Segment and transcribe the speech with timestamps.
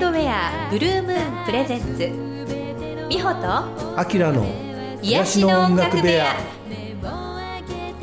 [0.00, 1.98] ウンドウェアブルームーンプレゼンツ
[3.10, 4.46] 美穂とアキラの
[5.02, 6.36] 癒しの音楽部屋。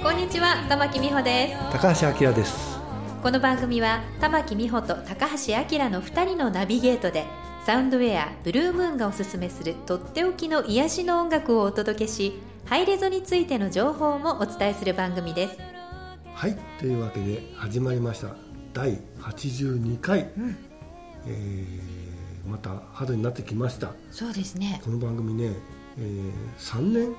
[0.04, 1.72] こんにちは玉木美穂です。
[1.72, 2.78] 高橋明です。
[3.24, 7.26] この番組は玉木美穂と高橋明の2人のナビゲートで
[7.66, 15.58] サウンドウェアブルームーンがおすすめするとっておきの癒しの音楽をお届けしハイレゾについての情報もお伝えする番組です。
[16.36, 18.36] はいというわけで始まりました。
[18.72, 20.67] 第82回、うん、
[21.28, 23.92] えー、また春になってきました。
[24.12, 24.82] そうですね。
[24.84, 25.54] この番組ね、
[25.98, 27.16] えー、3年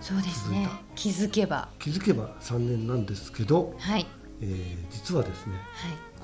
[0.00, 0.68] そうですね。
[0.94, 1.68] 気づけば。
[1.78, 4.06] 気づけば3年なんですけど、はい。
[4.42, 5.62] えー、実はですね、はい、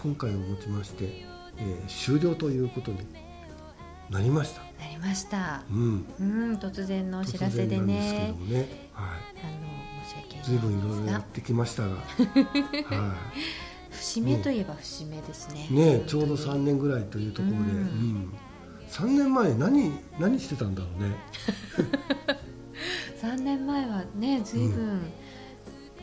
[0.02, 1.24] 今回をもちまして、
[1.56, 2.98] えー、終了ということに
[4.10, 4.60] なりました。
[4.60, 5.62] なりました。
[5.70, 8.34] うん、うん、突然のお知らせでね。
[8.46, 9.08] ね、はい、
[9.42, 11.88] あの申し訳ないずいぶんいろいろやってきましたが。
[11.96, 18.32] はい節目といえば節目ですね、ねちょうど3年ぐらいというところで、うん、
[18.88, 21.16] 3年前何何してたんだろうね。
[23.22, 25.12] 3年前はね随分、うん、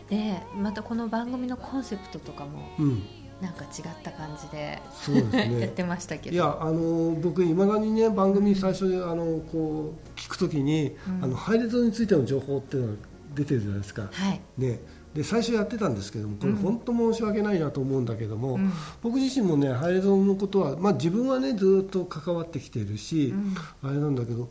[0.09, 3.03] でまたこの番組のコンセプトとかも、うん。
[3.41, 6.35] なんか違った感じでそうです、ね、 やってましたけど。
[6.35, 12.97] いやあの僕いまだにね番組最初にあのこう聞くときに、うん、あのハイレゾについての情報っていうのが
[13.35, 14.41] 出てるじゃないですか、はい。
[14.57, 14.81] ね、
[15.13, 18.71] で最初やってたんですけどもこれ本当申し訳ないなと思うんだけども、うん、
[19.01, 23.55] 僕自身もねハイレゾのことは、まあ、自分はねずっと関わってきているし、うん、
[23.89, 24.49] あれなんだけど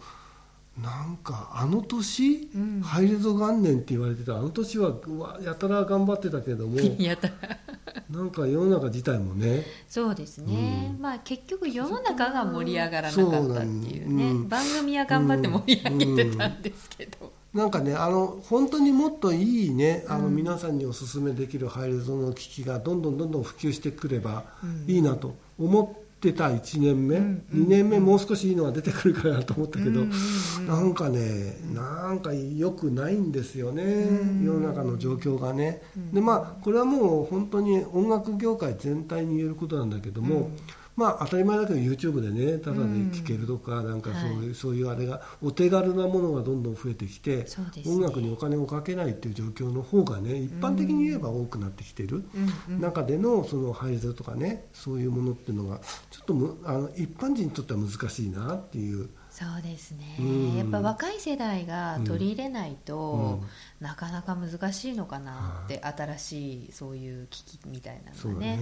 [0.82, 4.36] なんかあの年、うん、ハイレゾ元年って言われてた。
[4.36, 4.94] あの年は
[5.42, 7.28] やたら頑張ってたけども やた
[8.08, 9.64] なんか世の中自体もね。
[9.88, 24.44] そうですね、うん、まあ結局世の中が盛り上がらなかったっていうね、うん、番組は頑張って盛り上げてたんですけど、なんかねあの本当にもっといいねあの皆さんにおすすめできるハイレゾの機器がどんどんどんどん普及してくれば
[24.86, 35.80] いいなと思ってた1年目、うん、2年目もう少しいいのが出てくるかなと思ったけど、うん、なんかねなんか良くないんですよね、うん、世の中の状況がね、
[36.12, 40.50] でまあこれはもう本当に音楽業界全体に言えることなんだけども、
[40.98, 47.44] まあ、当たり前だけど YouTube でねただで聴けるとか、うん、なんかそういうはい、そういうあれがお手軽なものがどんどん増えてきて、ね、
[47.86, 52.24] 音楽にお金をかけないっていう状況の方がね一般的に言えば多くなってきてる、
[52.68, 55.78] うん、中でのその配図とかねそういうものっていうのが
[56.10, 68.56] ちょっとむあの一般人にとっては難しいなっていうそうですね、うん、やっぱ若い世代が取り入れないと、うん、なかなか難しいのかなって、新しいそういう機器みたいなのがね。
[68.56, 68.58] ね、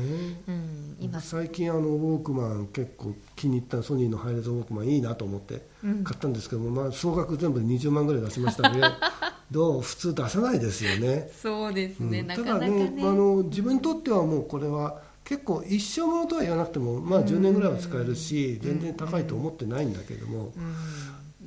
[0.47, 1.19] うん、今。
[1.23, 8.83] 最近あのウォークマン結構気に入ったソニーのハイレゾウォークマンいいなと思って買ったんですけども、まあ、総額全部で20万ぐらい出しましたので
[9.51, 9.81] どう？
[9.81, 11.31] 普通出さないですよね。
[11.33, 20.53] そうですね、ただね、ね、あの自分にとってはもうこれは結構一生ものとは言わなくても、まあ、10年ぐらいは使えるし、全然高いと思ってないんだけども、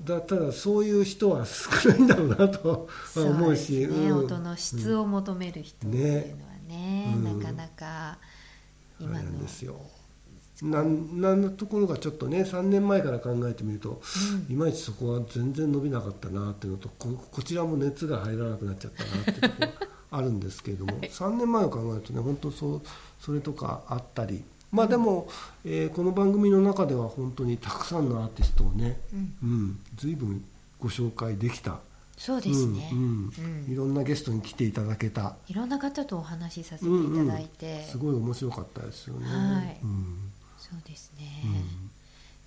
[0.06, 7.34] だただそういう人は少ないんだろうなと思うしう、ね、音の質を求める人っていうのはね、ね。
[7.34, 8.18] なかなか
[9.00, 9.16] 今の。
[9.16, 9.75] なんですよ。
[10.62, 14.01] なんなんのところがちょっとね3年前から考えてみると、
[14.50, 19.85] うん、いまいちそこは全然伸びなかったなっていうのとここちらも熱が入らなくなっちゃったなっていうとこ。
[19.85, 22.81] ろあるんですけれども、はい、3年前を考えるとね本当そう
[23.20, 25.28] それとかあったりまあでも、
[25.66, 30.44] えー、この番組の中では本当にたくさんのアーティストをね、うん、うん、随分
[30.80, 31.80] ご紹介できた。
[32.18, 33.34] そうですね、うん
[33.68, 35.36] うん、いろんなゲストに来ていただけた。
[35.48, 39.25] いろんな方とお話しさせていただいて、うんうん、すごい面白かったですよね。
[39.25, 41.25] はい、うん、そうですね、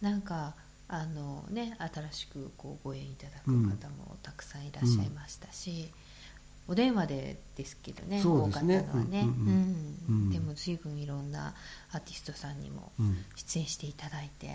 [0.03, 0.55] うん、なんか
[0.89, 5.89] あのね新しくこうご縁いただく方もたくさんいらっしゃいましたし、
[6.72, 9.27] お電話でですけどね多かったのはね、
[10.33, 11.53] でも随分いろんな
[11.92, 12.92] アーティストさんにも
[13.36, 14.47] 出演していただいて、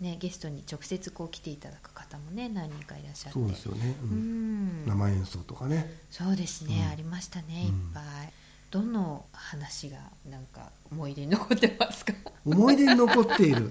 [0.00, 3.38] ね、ゲストに直接こう来ていただく方もね何人かいらっしゃって。
[3.38, 5.92] そうですよね、うん、生演奏とかね。
[6.10, 8.32] そうですね、ありましたねいっぱい、
[8.70, 9.98] どの話が
[10.30, 12.14] なんか思い出に残ってますか？
[12.46, 13.70] 思い出に残っている。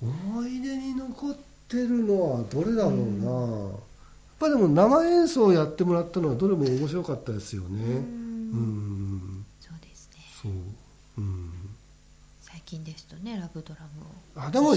[0.00, 1.34] 思い出に残っ
[1.68, 3.70] てるのはどれだろうな、
[4.44, 7.82] ぱでも生演奏をやってもらったのはどれも面白かったですよね。
[7.96, 9.44] うん。
[9.60, 10.20] そうですね。
[10.42, 10.52] そう。
[11.18, 11.50] うん。
[12.42, 14.46] 最近ですとねラブドラムを。
[14.46, 14.74] あでも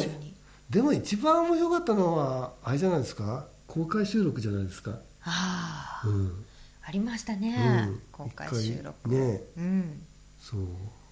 [0.69, 3.45] でも一番面白かったのはあれじゃないですか？
[3.67, 4.91] 公開収録じゃないですか？
[5.23, 6.45] ああ、うん、
[6.83, 9.09] ありましたね、うん、公開収録。
[9.09, 9.41] ね。
[9.57, 10.01] うん。
[10.41, 10.61] そう。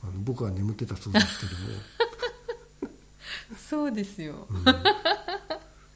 [0.04, 1.58] あの僕は眠ってたそうですけども。
[3.58, 4.63] そうですよ、うん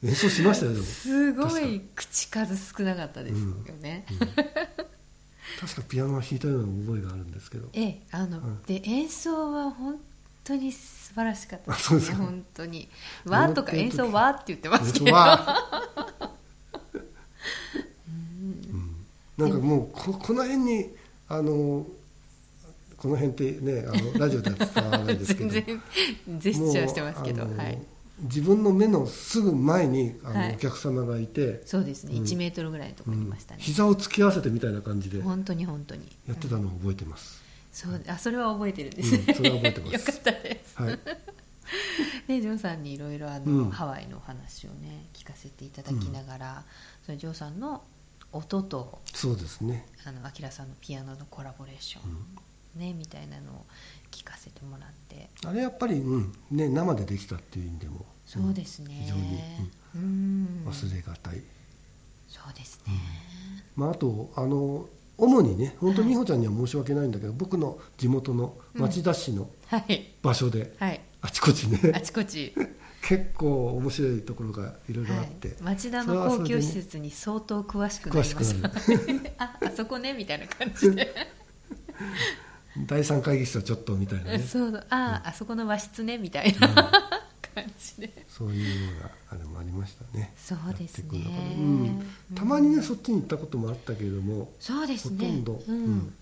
[0.02, 3.46] 演奏しましたよすごい口数少なかったですよ
[3.80, 7.68] ね、うんうん、確かピアノは弾いたような覚えがあるんですけど。
[7.74, 10.10] ええあの、うん、で演奏は本当
[10.50, 12.16] 当に素晴らしかったですねあそうですか。
[12.16, 12.88] 本当に
[13.24, 15.12] 「わ」とか演奏「わ」って言ってますけどな
[19.46, 20.90] んかもうここの辺に
[21.28, 21.86] あの
[22.96, 25.50] この辺ってねあのラジオでは伝わらないですけど。
[25.50, 25.82] 全然
[26.38, 27.78] ジェスチャーしてますけどはい
[28.22, 30.54] 自分の目のすぐ前にあの、はい。
[30.54, 32.24] お客様がいて、そうですね、うん。
[32.24, 36.02] 1メートルぐらいのところにいましたね、膝を突き合わせてみたいな感じでや本当に本当に。
[36.30, 39.12] ってたのを覚えてます、そうあそれは覚えてるんです。
[39.12, 39.92] ね、うんそれは覚えてます。
[39.94, 40.82] よかったです。
[40.82, 40.98] はい。
[42.26, 43.28] でジョーさんにいろいろ
[43.70, 46.64] ハワイのお話をね聞かせていただきながら、
[47.04, 47.82] そのジョーさんの
[48.32, 49.86] 音とそうですね。
[50.04, 52.02] あのアキラさんのピアノのコラボレーション、
[52.76, 53.66] ねみたいなのを
[54.10, 55.28] 聞かせてもらって。
[55.46, 59.40] あれやっぱり、うんね、生でできたっていう意味でもそうですね、非常に
[59.96, 61.42] うん忘れがたい、
[62.28, 62.92] そうですね、
[63.74, 64.88] まあ、あとあの
[65.18, 66.10] 主にね本当はい。
[66.10, 70.12] 美穂ちゃんには申し訳ないんだけど、僕の地元の町田市のはい。
[70.22, 71.00] 場所で、はい。
[71.22, 71.78] あちこちね。
[71.94, 72.54] あちこち、
[73.02, 75.26] 結構面白いところがいろいろあはい。
[75.26, 76.62] って、、町田それの公共はそれでね。
[76.62, 81.12] 施設に相当詳しくなりまし詳た ああそこねみたいな感じで
[82.76, 84.38] 第三会議室はちょっとみたいなね。
[84.38, 86.68] そうだあ、あそこの和室ねみたいな
[87.54, 88.24] 感じで。
[88.28, 90.32] そういうようなあれもありましたね。
[90.36, 91.20] そうですね。
[91.58, 95.26] うん、たまにねそっちに行ったこともあったけれどもそうですね。
[95.26, 95.74] ほとんど、うん。
[95.74, 96.14] うん。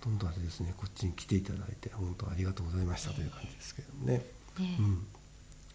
[0.00, 0.74] ほとんどあれですね。
[0.76, 4.22] こっちに来ていただいて本当ありがとうございましたという感じですけどもね、
[4.58, 4.76] ね。
[4.78, 5.06] うん、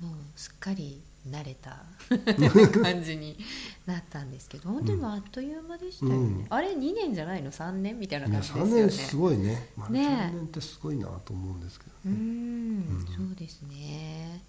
[0.02, 1.84] もうすっかり慣れた
[2.82, 3.38] 感じに
[3.86, 6.46] なったんですけど本当にあっという間でしたよね、うん。
[6.50, 8.84] あれ2年じゃないの？3年みたいな3感じですよね。
[8.84, 10.08] 年すごいね、まあ、ね。
[10.08, 13.06] 3年ってすごいなと思うんですけうどね、ん。
[13.06, 14.42] そうですね。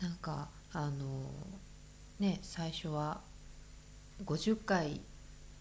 [0.00, 1.30] なんかあの
[2.20, 3.20] ね最初は
[4.24, 5.00] 50回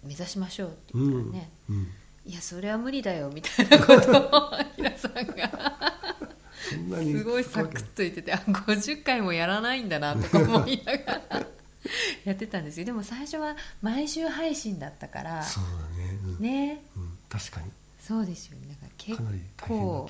[0.04, 1.88] 目指しましょうって言ったらね、うん、
[2.26, 5.24] いやそれは無理だよみたいなことをアキラさんが
[6.70, 7.14] そんなに。
[7.14, 11.48] すごいサクッと言っててあ50回もやらないんだなとか思いながら
[12.26, 12.86] やってたんですよ。
[12.86, 15.70] でも最初は毎週配信だったからそうだ
[16.04, 16.44] ね,、うん。
[16.44, 16.84] ね。
[16.96, 17.72] うん、確かに。
[18.00, 18.68] そうですよね。
[18.70, 19.22] だから結
[19.62, 20.10] 構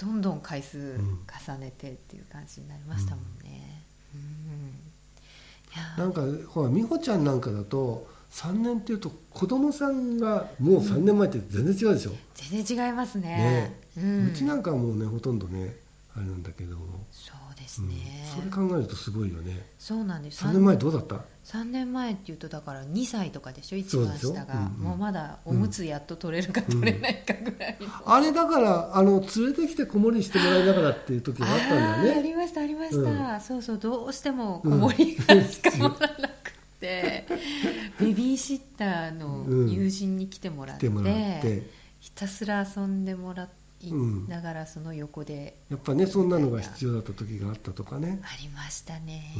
[0.00, 3.82] どんどん回数ん重ねてっていう感じになりましたもんね。
[4.14, 13.28] うん、いやたなんかほら美穂ちゃんなんかだと3年っていうと子供さんがもう3年前って全然違うでしょ、全然違いますね。
[13.28, 15.74] ねうん、うちなんかはもうねほとんどね
[16.16, 16.76] あれなんだけど。
[16.76, 16.82] も、
[17.12, 17.88] そうですうん。
[17.88, 17.94] ね、
[18.34, 19.64] それ考えるとすごいよね。
[19.78, 20.44] そうなんです。
[20.44, 24.72] 3年前どうだった？3年前っていうとだから2歳とかでしょ一番下が、うんうん。
[24.82, 32.96] もうまだおむつやっと取れるか取れないかぐらいの、あれだからあの連れてきて子守りしてもらいながらっていう時があったんだよあーあねりましたありました、
[33.34, 33.40] うん。
[33.40, 37.26] そうそうどうしても子守りが捕まらなくて、
[38.00, 41.80] ベビーシッターの友人に来てもらって,、来てもらって。
[42.00, 43.48] ひたすら遊んでもらいう
[43.88, 44.28] ん。
[44.28, 49.34] ながらその横でやっぱねそんなのが必要だった時があったとかね、ありましたね、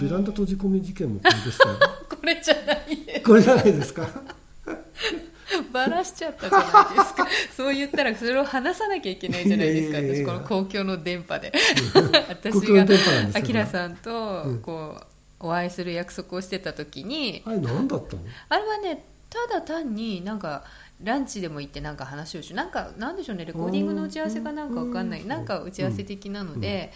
[0.00, 0.06] うん。
[0.06, 1.76] ベランダ閉じ込め事件もこれでしたよ
[2.08, 4.06] これじゃないこれじゃないですか？
[5.72, 6.64] バラしちゃったじゃな
[6.94, 7.26] いですか。
[7.56, 9.98] そう言ったらそれを話さなきゃいけないじゃないですか。
[9.98, 11.52] 私この公共の電波で。
[12.28, 14.58] 私がの電波なんですよアキラさんとうん。
[14.60, 15.06] こう
[15.46, 18.22] お会いする約束をしてた時にあれ何だったの？
[18.48, 20.64] あれはねただ単になんか
[21.02, 25.22] ランチでも行ってなんか話をしなんかなんでしょうねレコーディングの打ち合わせかなんかわかんなうん。
[25.22, 26.92] いなんか打ち合わせ的なので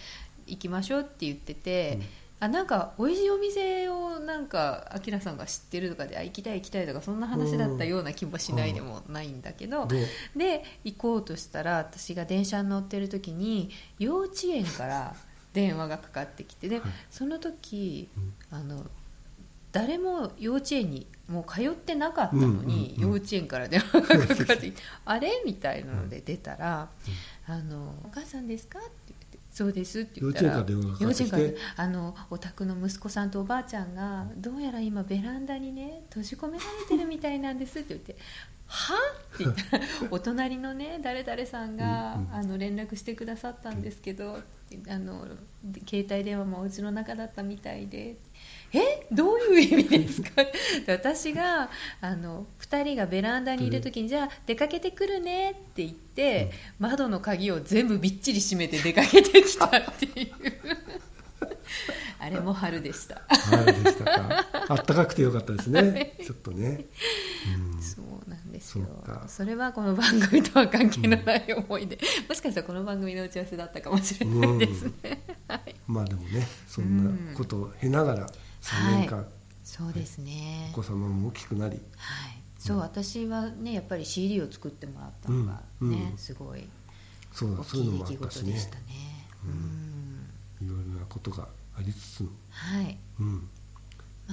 [0.47, 2.05] 行きましょうって言ってて、うん。
[2.43, 9.99] あなんか美味しいお店をなんかアキラさんが知ってるとかであ行きたい行きたいとかそんな話だったような気もしないでもないんだけど、どう
[10.35, 13.69] で行こうとしたら私が電車に乗ってる時に
[13.99, 15.15] 幼稚園から
[15.53, 16.91] 電話がかかってきてで、はい。
[17.11, 18.57] その時うん。
[18.57, 18.85] あの
[19.71, 24.73] 誰も幼稚園にもう通ってなかったのに、幼稚園から電話がかかって
[25.05, 25.41] あれ？
[25.45, 26.89] みたいなので出たら
[27.47, 31.43] 「あのお母さんですか?」って言って「そうです」って言ったら幼稚園から
[31.77, 38.17] あのお宅の息子さんとおばあちゃんがどうやら今ベランダにね閉じ込められてるみたいなんですって言って
[38.67, 38.95] 「は?」
[39.35, 44.37] って言ったらお隣のね誰々さんが、あの連絡してくださったんですけど
[44.89, 45.27] あの
[45.87, 48.17] 携帯電話もお家の中だったみたいで。
[48.73, 49.05] え？
[49.11, 50.43] どういう意味ですか？
[50.85, 60.31] で私があの2人がベランダにいる時に、じゃあ出かけてくるねって言って、窓の鍵を全部びっちり閉めて出かけてきたっていう。
[62.19, 63.21] あれも春でした。
[63.27, 64.45] はいでしたか。
[64.69, 66.15] あったかくてよかったですね。
[66.23, 66.85] ちょっとね、
[67.75, 67.81] うん。
[67.81, 68.85] そうなんですよ。
[69.27, 71.97] それはこの番組とは関係のない思いで、
[72.29, 78.27] もしかしたらこの番組の打ち合わせだったかもしれないですね、はい、まあでもねそんなことを経ながら
[78.61, 79.27] 3年間、はい。
[79.63, 81.75] そうですね、お子様も大きくなり。
[81.97, 85.89] はい、そう、私はねやっぱり CD を作ってもらったのがね、うん。
[85.89, 86.17] うん。
[86.17, 86.67] すごい
[87.33, 89.27] そうだ大きい出来事でしたね。
[89.45, 89.47] う
[90.63, 90.67] ん。
[90.67, 92.97] いろいろなことがありつつもはい。
[93.19, 93.49] うん。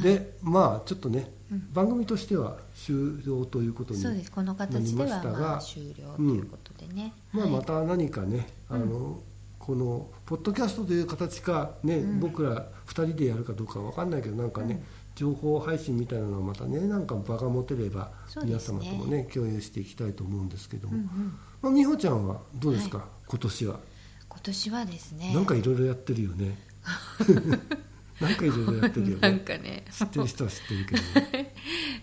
[0.02, 1.72] でまあちょっとね、うん。
[1.72, 4.30] 番組としては終了ということにそうです。
[4.30, 7.12] この形ではなりましたがまあ終了ということでね。
[7.32, 7.52] まあ、はい。
[7.54, 9.20] また何かね、あの
[9.68, 12.20] このポッドキャストという形か、ねうん。
[12.20, 14.84] 僕ら2人でやるかどうかわかんないけどなんかね、うん。
[15.14, 18.10] 情報配信みたいなのはまたねなんか場が持てれば
[18.42, 21.38] 皆様ともね共有していきたいと思うんですけども、うんうん。
[21.60, 23.80] まあ、美穂ちゃんはどうですか、今年は、
[24.30, 25.34] 今年はですね。
[25.34, 26.56] なんかいろいろやってるよね。
[28.22, 29.84] なんかいろいろやってるよ なんねかね。
[29.90, 31.02] 知ってる人は知ってるけど。
[31.36, 31.54] ね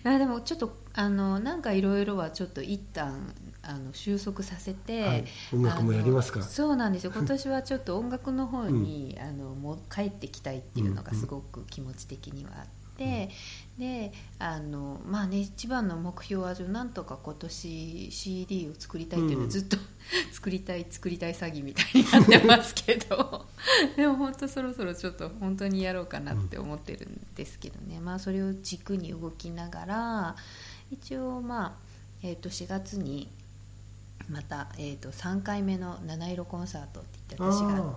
[0.04, 3.34] あでもちょっとあのなんかいろいろはちょっと一旦
[3.68, 5.24] あの収束させて、はい。
[5.52, 6.42] 音楽もやりますか。
[6.42, 7.12] そうなんですよ。
[7.14, 13.30] 今年はちょっと音楽の方に、あのもう帰ってきたいっていうのがすごく気持ち的にはあって、
[13.78, 19.44] であのまあね一番の目標はなんとか今年 CD を作りたいっていうのうん。
[19.46, 19.76] はずっと、
[20.32, 23.46] 作りたい作りたい詐欺みたいになってますけど。
[23.96, 30.36] でも本当そろそろちょっと本当にやろうかなって思ってるんですけどね、まあそれを軸に動きながら
[30.90, 31.72] 一応まあ、
[32.22, 33.28] えー、と4月に
[34.30, 37.96] また、えー、と3回目の七色コンサートって言って私があ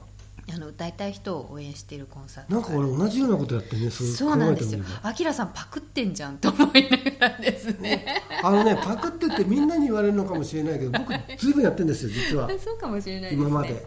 [0.52, 4.84] あの歌いたい人を応援しているコンサートあなんか俺同じようなことやってねそうそうなんですよ。
[5.04, 8.24] あきらさんパクってんじゃんと思いながらですね。
[8.42, 12.50] あのねパクってってみんなに言われるのかもしれないけど僕ずいぶんやってるんですよ実は。
[12.58, 13.38] そうかもしれないね。
[13.38, 13.86] 今まで、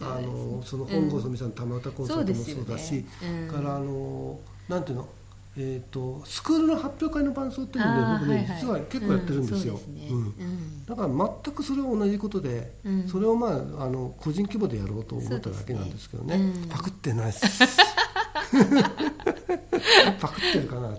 [0.00, 3.04] あのその本郷そみさんの玉歌コンサートもそうだし、ね。
[3.48, 3.54] うん。
[3.54, 4.38] からあの
[4.68, 5.08] なんていうの
[5.58, 8.60] えー、とスクールの発表会の伴奏っていうので僕ね、はいはい。
[8.60, 10.08] 実は結構やってるんですよ、うんすね。
[10.10, 10.16] うん。
[10.18, 10.84] うん。
[10.84, 13.08] だから全くそれは同じことで、うん。
[13.08, 16.36] それをまああの個人規模でやろうと思っただけなんですけどね。
[16.38, 16.44] ね。
[16.44, 16.68] うん。
[16.68, 17.66] パクってないです。
[20.20, 20.94] パクってるかな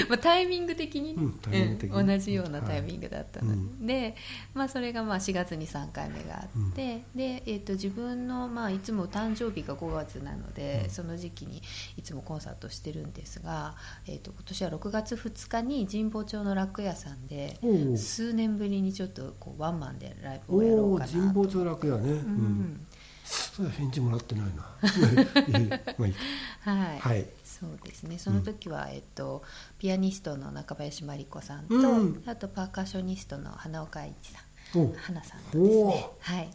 [0.08, 3.50] まあ、タイミング的にね、うんうん同じようなタイミングだったの。
[3.50, 3.86] はい。
[3.86, 4.16] で、
[4.54, 10.90] まあ、それがまあ4月に3回目があって、でえー、と自分の、まあ、いつも誕生日が5月なので、うん。
[10.90, 11.62] その時期に
[11.96, 13.74] いつもコンサートしてるんですが、
[14.06, 17.58] えー、と今年は6月2日に神保町の楽屋さんで
[17.96, 21.18] 数年ぶりにちょっとこうワンマンでライブをやろおうかなと。
[21.18, 22.20] お神保町楽屋ね、ううん。
[22.20, 22.86] ん
[23.24, 25.58] それは返事もらってないな。
[25.60, 26.14] いいまあいい。
[26.60, 27.26] はい、はい
[27.64, 28.18] そうですね。
[28.18, 29.42] その時は、えっと、
[29.78, 32.22] ピアニストの中林真理子さんと、うん。
[32.26, 34.44] あとパーカッショニストの花岡一さん
[34.78, 36.48] お花さんとですおね、はい、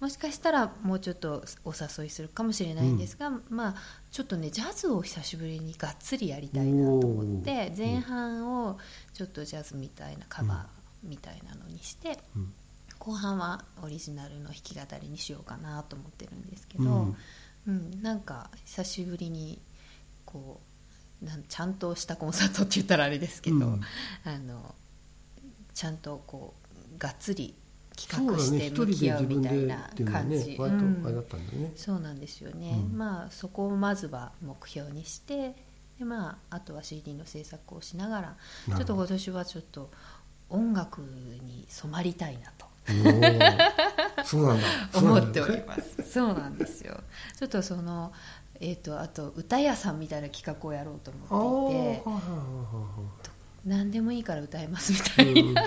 [0.00, 3.74] もしかしたらもうちょっとお誘いするかもしれないんですが、まあ、
[4.10, 8.78] ちょっとねジャズを久しぶりにがっつりやりたいなと思って前半を
[9.14, 12.52] ちょっとジャズみたいなカバーみたいなのにして、うん。
[12.98, 17.16] 後半はオリジナルの弾き語りにしようかなと思ってるんですけど、うん。
[17.66, 18.02] うん。
[18.02, 19.58] なんか久しぶりに
[20.34, 20.60] こ
[21.22, 23.80] うなんちゃんとしたコンサートって言ったらあれですけど、うん。
[24.24, 24.74] あの
[25.72, 26.54] ちゃんとこ
[26.94, 27.54] うがっつり
[27.96, 30.56] 企画して向き合うみたいな感じ、
[31.76, 32.98] そうなんですよね、うん。
[32.98, 35.54] まあそこをまずは目標にして
[35.98, 38.36] で、まあ、あとは CD の制作をしながら
[38.68, 39.90] ちょっと今年はちょっと
[40.50, 42.66] 音楽に染まりたいなと。
[44.24, 44.66] そうなんだ。
[44.94, 46.12] 思っておりすます。
[46.12, 47.00] そうなんですよ。
[47.38, 48.12] ちょっとその
[48.60, 53.24] えー、とあと歌屋さんみたいな企画をやろうと思っていて
[53.66, 55.64] 何でもいいから歌いますみたはいいな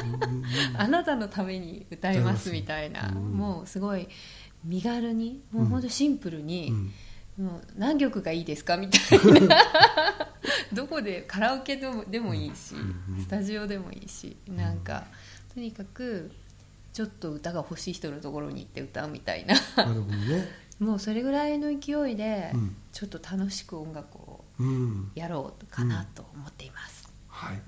[0.78, 3.34] あなたのために歌いますみたいな、うん。
[3.34, 4.08] もうすごい
[4.64, 6.70] 身軽にもう本当シンプルに、
[7.38, 7.46] うん。
[7.46, 9.58] もう何曲がいいですかみたいな。
[10.74, 12.76] どこでカラオケでもでもいいし、
[13.22, 15.06] スタジオでもいいしなんか、
[15.54, 16.32] とにかく
[16.94, 19.56] ちょっと歌が欲しい人のところに行って歌うみたいな。
[19.76, 22.76] なるほどねもうそれぐらいの勢いで、うん。
[22.92, 25.12] ちょっと楽しく音楽をうん。
[25.16, 27.62] やろうかなと思っています、はい。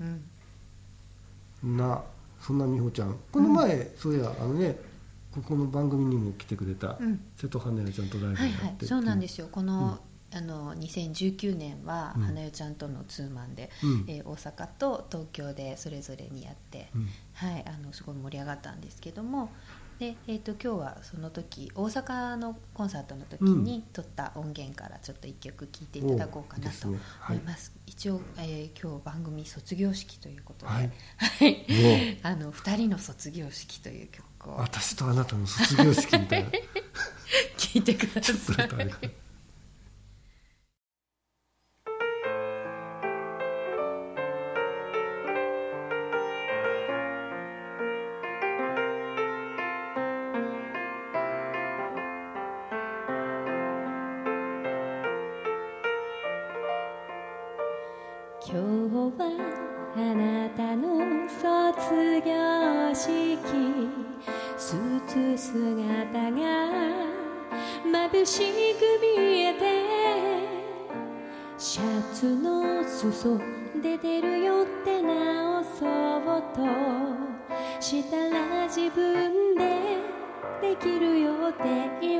[1.62, 1.76] うん。
[1.76, 2.02] な
[2.40, 3.16] そんな美穂ちゃん。
[3.32, 4.76] この前、そういやあのね
[5.32, 7.20] ここの番組にも来てくれた、うん。
[7.36, 8.66] 瀬戸花代ちゃんとライブやって。
[8.66, 8.88] ってい。
[8.88, 9.48] そうなんですよ。
[9.50, 10.00] この,、
[10.32, 12.22] あの2019年はうん。
[12.22, 14.04] 花代ちゃんとのツーマンで、うん。
[14.08, 17.08] えー大阪と東京でそれぞれにやって、うん。
[17.34, 19.50] はい、あのすごい盛り上がったんですけども
[20.00, 26.98] で、えー、と今日はその時大阪のコンサートの時に撮った音源からちょっと一曲聴いていただこうかなとおですね。
[27.20, 27.36] はい。
[27.36, 30.90] 思います、一応、えー今日番組卒業式ということで、はい。
[31.20, 34.56] はいあの2人の卒業式という曲を。
[34.56, 36.50] 私とあなたの卒業式みたいな。
[37.58, 39.29] 聴いてください
[59.18, 59.30] は
[59.96, 64.10] あなたの卒業式。
[64.60, 66.38] スーツ姿が
[68.12, 68.38] 眩し
[68.74, 69.60] く見えて
[71.56, 73.40] シャツの裾
[73.82, 76.60] 出てるよって直そうと
[77.80, 79.96] したら自分で
[80.60, 81.64] できるよって
[82.02, 82.19] 言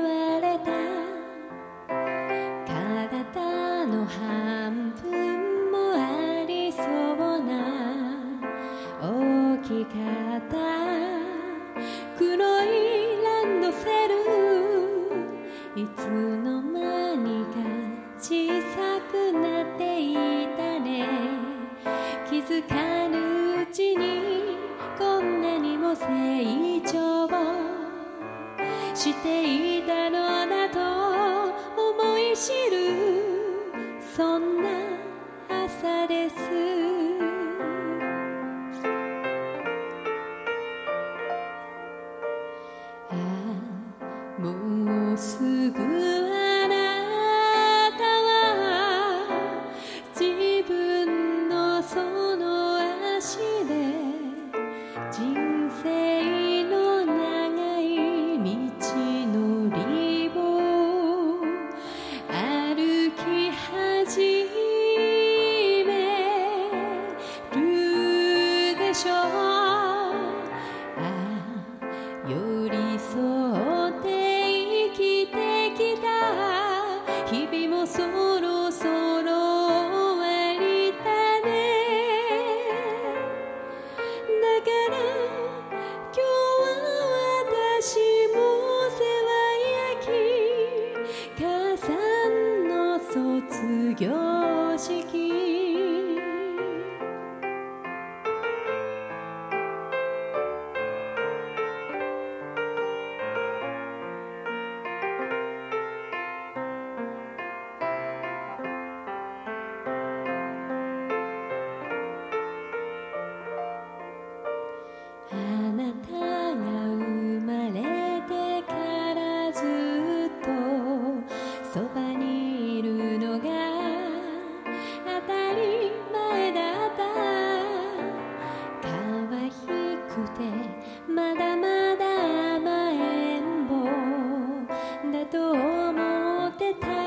[136.79, 137.00] Thank you.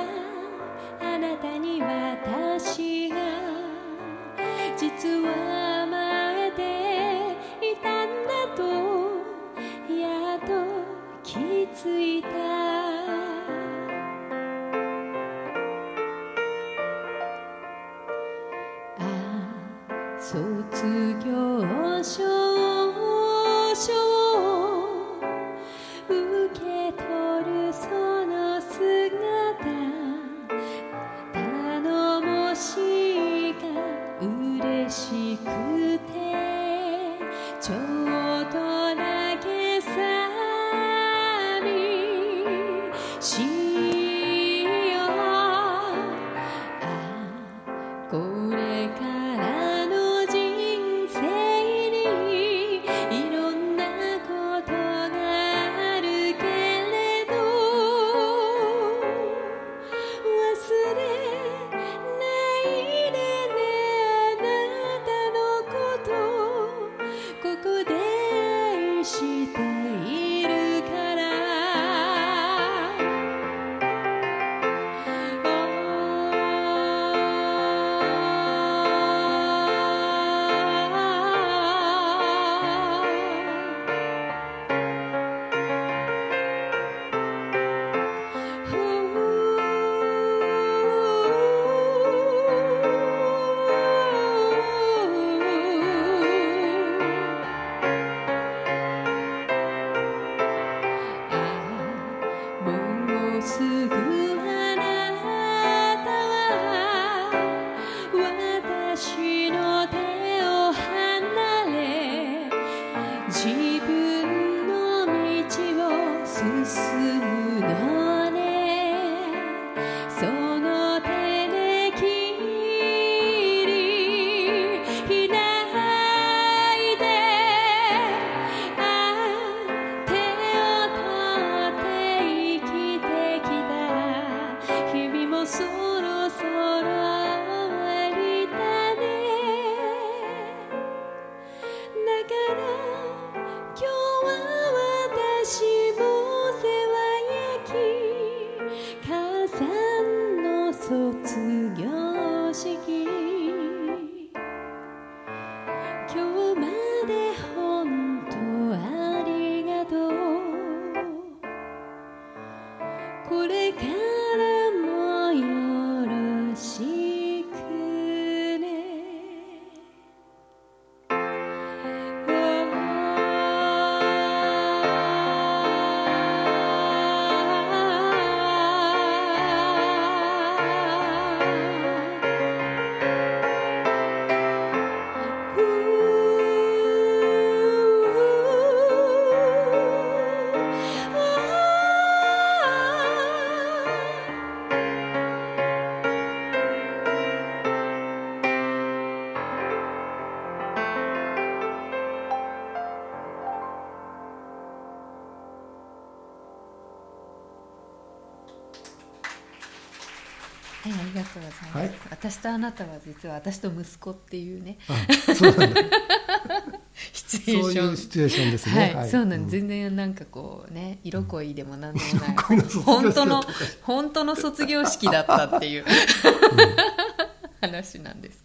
[212.25, 214.79] 私とあなたは実は私と息子っていうね。
[214.89, 215.83] あそうなんだ。
[217.13, 217.91] シチュエーそうション。
[217.91, 218.95] いうシチュエーションですね。
[218.97, 219.61] はい、そうなんです、ん。
[219.61, 223.45] 全然なんかこうね色恋でもなんでもない、恋の卒業式本当の
[223.83, 225.85] 本当の卒業式だったっていう、
[227.61, 228.43] 話なんです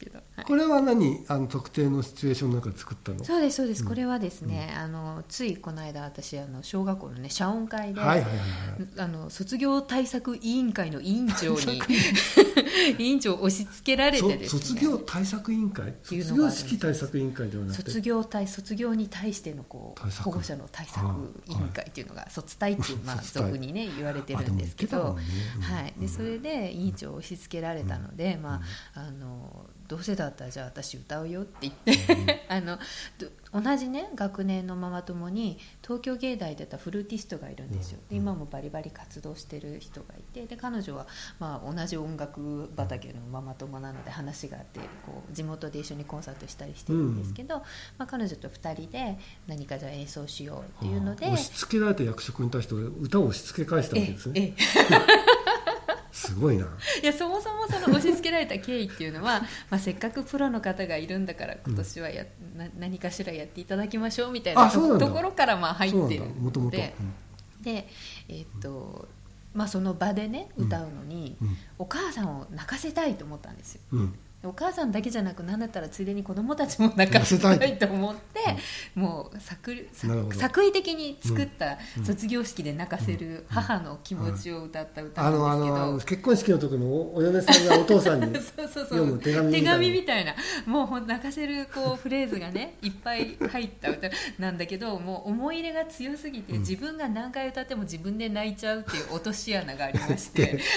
[0.50, 1.24] これは何？
[1.28, 3.24] あの特定のシチュエーションの中で作ったの？
[3.24, 11.80] そうですそうです、これはですね、あのついこの間私あの小学校のね謝恩会で、あの卒業対策委員会の委員長に
[12.98, 14.60] 委員長を押し付けられてですね。
[14.60, 15.90] そ卒業対策委員会？
[15.90, 17.84] いう卒業式対策委員会ではなく？
[17.84, 21.06] て卒業対卒業に対してのこう保護者の対策
[21.46, 25.16] 委員会っていうのが、卒対っていう、まあ、俗にね言われてるんですけど。
[25.62, 28.62] はい、でそれで委員長を押し付けられたので、ま
[28.96, 32.78] あ、あのどうせだったらじゃあ私歌うよって言って、 あの
[33.18, 33.28] ど
[33.60, 41.08] 同じね学年のママ友に東京芸大出たフルーティストがいるんですよ、で今もバリバリ活動してる人がいてで彼女は、
[41.40, 47.58] まあ、同じ音楽畑のママ友なので話があってこう地元で一緒にコンサートしたりしてるんですけど、
[47.98, 54.42] まあ、彼女と2人で何かじゃあ演奏しようっていうので押し付けられた役職に対して歌を押し付け返したわけえですね。
[54.42, 54.56] ええ
[56.12, 56.66] すごいな。
[57.02, 64.80] いやそもそもその押し付けられた経緯っていうのは、まあ、せっかくプロの方がいるんだから今年はや、な何かしらやっていただきましょうみたいなと
[65.12, 66.24] ころからまあ入ってる
[66.70, 66.96] で。
[67.62, 67.88] で
[68.30, 69.08] えーっと
[69.54, 71.58] まあその場でね歌うのに、うん。
[71.80, 73.82] お母さんを泣かせたいと思ったんですよ
[74.42, 77.78] お母さんだけじゃなくなんだったらついでに子供たちも泣かせたい。
[77.78, 78.40] と思って、
[78.96, 80.36] もう作なるほど。
[80.36, 89.78] 作為的に作った卒業式で泣かせる母の気持ちを歌った歌あなんですけど、のあの結婚式の時のおお嫁さんがお父さんに 読む手紙みたいな。
[89.78, 90.36] みたいな。
[90.66, 100.60] もう泣かせるこうフレーズがねいっぱい入った歌なんだけどもう思い入れが強すぎて、自分が何回歌っても自分で泣いちゃうっていう落とし穴がありまして。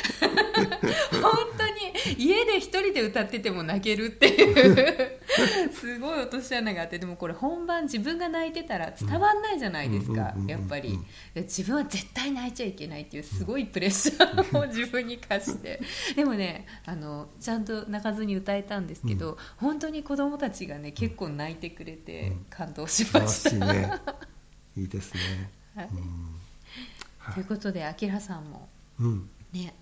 [1.22, 5.18] 本当に家で一人で歌ってても泣けるっていう。
[5.72, 10.98] すごい落とし穴があってでもこれ本番自分が泣いてたら伝わんないじゃないですか、うんやっぱり。
[11.34, 15.80] で自分は絶対泣いちゃいけないっていうすごいプレッシャーを自分に課して。
[16.14, 23.42] でもねあのちゃんと泣かずに歌えたんですけど、本当に子供たちがね結構泣いてくれて感動しまし。
[23.42, 23.92] したいね。
[24.76, 25.50] いいですね。
[25.74, 25.88] はい。
[27.34, 28.68] ということであきらさんも
[29.00, 29.30] うん。
[29.52, 29.74] ね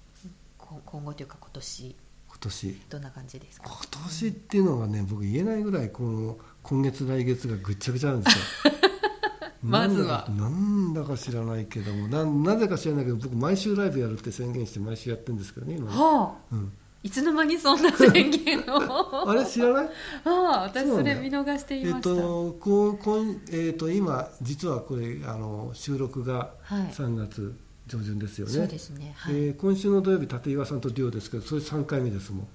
[0.59, 1.97] こ今後というか今年今
[2.41, 2.81] 年。
[2.89, 3.69] どんな感じですか？
[3.69, 8.37] 今年っていうのがね僕言えないぐらいこの今月来月がぐっちゃぐちゃなんです
[8.69, 8.73] よ。
[9.63, 10.27] まずは。
[10.31, 15.91] なんだか知らないけどもななぜか知らないけど僕毎週ライブやるって宣言して毎週やってるんですけどね今。
[15.91, 16.55] ねはあ。
[16.55, 16.73] うん、
[17.03, 19.29] いつの間にそんな宣言を？
[19.31, 19.87] あれ知らない？
[20.25, 26.83] ああ私それ見逃していえっました、とこうこんえっと今実はこれあの収録がはい。
[26.93, 27.55] 3月
[27.91, 29.13] 上旬ですよね、そうですね。
[29.17, 32.49] はい、えー今週の土曜日立岩さんとデュオですけどそれ3回目ですもん。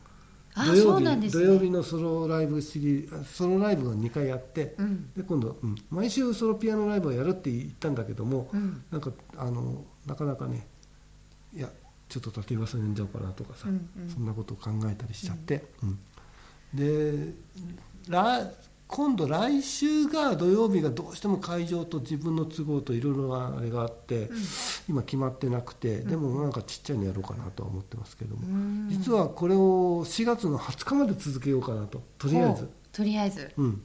[0.54, 1.30] あ土曜日ね。
[1.30, 5.12] 土曜日のソロライブシリーソロライブを2回やって、うん。
[5.14, 5.76] で今度、うん。
[5.90, 8.82] 毎週ソロピアノライブをやるって言ったんだけども、うん。
[8.90, 10.66] なんかあのなかなかね
[11.54, 11.70] いや
[12.08, 14.10] ちょっと立岩さん呼んじゃおうかなとかさ、うんうん。
[14.10, 16.00] そんなことを考えたりしちゃって、うん。
[16.74, 17.34] で
[18.08, 18.48] 来
[18.88, 24.30] 今度来週が土曜日がどうしても会場と自分の都合といろいろなあれがあって、
[24.88, 28.88] 今決まってなくてでもなんかちっちゃいのやろうかなとは思ってますけども、うん。
[28.90, 32.70] 実はこれを4月の20日まで続けようかなととりあえず。
[32.92, 33.52] とりあえず。
[33.58, 33.82] うん、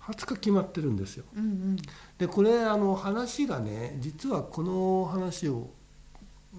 [0.00, 1.24] 20日決まってるんですよ。
[1.36, 1.76] うんうん。
[2.18, 5.70] でこれあの話がね実はこの話を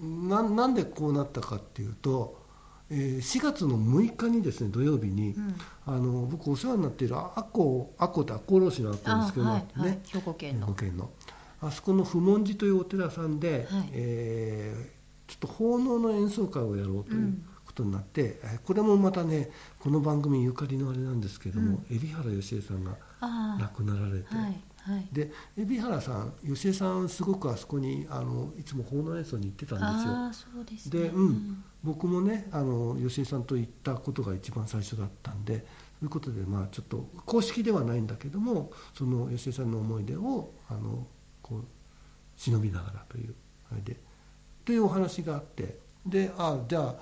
[0.00, 2.41] ななんでこうなったかっていうと、
[2.92, 5.54] えー4月の6日にですね土曜日に、うん。
[5.86, 9.60] あの僕お世話になっているアコアコって赤穂浪士のアコですけど、あはい。
[9.60, 9.98] ね、はい。
[10.04, 10.66] 兵庫県の。
[10.66, 11.10] 兵庫県の。
[11.62, 13.88] あそこの不問寺というお寺さんで、はい。
[13.92, 19.50] えーちょっと奉納の演奏会をやろうということになって、えーこれもまたね
[19.80, 22.92] この番組ゆかりのあれなんですけども、海老原芳恵さんが
[23.58, 25.08] 亡くなられて、はいはい。
[25.12, 30.12] で海老原さん吉江さんすごくあそこにあのいつも奉納演奏に行ってたんですよ。
[30.12, 31.00] ああそうですね。
[31.00, 31.64] でうん。
[31.84, 35.62] 僕もねあの吉井さんと行ったことが一番最初だったんでそ
[36.02, 41.06] ういうことでまあちょっと公式ではないんだけどもその吉井さんの思い出をあの
[41.42, 41.64] こう
[42.36, 43.34] 忍びながらという
[43.70, 43.98] あれで
[44.64, 46.94] というお話があってであじゃあ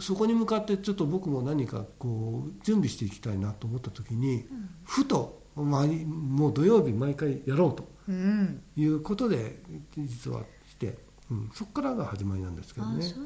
[0.00, 4.44] そこに向かってちょっと僕も何かこう準備していきたいなと思った時に、
[4.84, 8.62] ふと、まあ、もう土曜日毎回やろうとうん。
[8.76, 9.58] いうことで
[9.96, 10.98] 実はして、
[11.30, 12.96] うん、そこからが始まりなんですけどね。
[12.98, 13.24] ですね。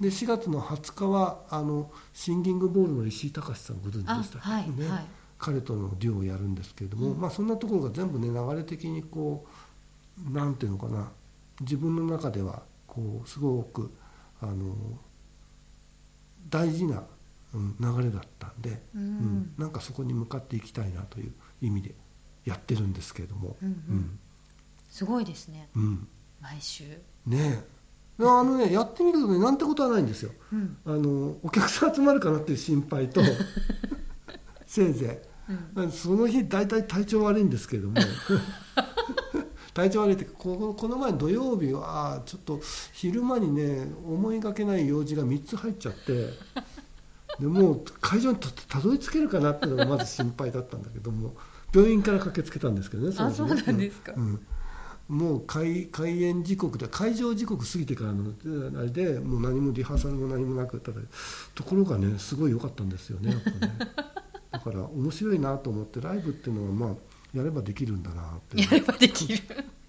[0.00, 5.04] で4月の20日はあのシンギングボールの石井隆さんご存知でしたあはいね、はい。
[5.38, 9.46] 彼とのデュオをやるんですけれども、まあ、そんなところが全部ね流れ的にこ
[10.28, 11.08] うなんていうのかな。
[11.60, 13.90] 自分の中ではこうすごく
[14.40, 14.74] あの
[16.48, 17.02] 大事な、
[17.54, 19.52] うん、流れだったんで、うん。
[19.58, 21.94] なんかそこに向かっていきたいなという意味で
[22.44, 24.18] やってるんですけれども、うんうん。
[24.88, 25.68] すごいですね。
[25.76, 25.82] うん。
[25.82, 26.08] うん
[26.40, 26.84] 毎週。
[27.26, 27.80] ねえ。
[28.18, 30.32] あのねやってみるとねなんてことはないんですよ。
[30.52, 30.76] うん。
[30.84, 33.20] あのお客さん集まるかなっていう心配と
[34.66, 35.22] せいぜ
[35.76, 35.88] うん。
[35.88, 37.96] いその日大体体調悪いんですけれども。
[39.72, 42.60] 体調悪いってこの前土曜日はちょっと
[42.92, 46.28] 昼間にね思いがけない用事が3つ入っちゃって
[47.40, 51.34] でもう会場にたたどり着けるかなっていうのがまず心配だったんだけども
[51.74, 54.12] 病院から駆けつけたんですけどねあそうなんですか。
[54.16, 54.46] うん。
[55.08, 61.00] もう開開演時刻で会場時刻過ぎてからのえあれでもう何もリハーサルも何もなくただ
[61.56, 63.78] ところがねすごい良かったんですよねやっぱね。
[64.52, 69.38] だから面白いなと思ってライブっていうのはまあやればできるんだなってやればできる。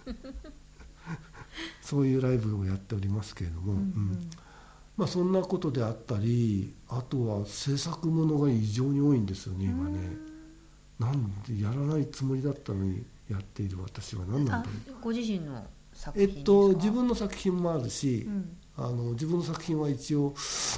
[1.81, 4.29] そういうライブをやっておりますけれども、うん
[4.97, 9.99] まあ、そんなことであったりあとは制作ものが異常に多いんですよね今ね。
[10.99, 15.01] なんでやらないつもりだったのにやっている私は何なんあだろう。
[15.01, 16.41] ご自身の作え品ですか？
[16.41, 18.57] っと自分の作品もあるし、うん。
[18.77, 20.33] あの自分の作品は一応